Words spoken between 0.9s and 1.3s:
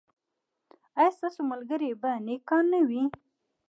ایا